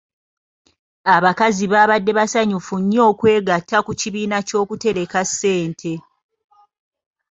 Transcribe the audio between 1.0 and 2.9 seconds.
Abakazi baabadde basanyufu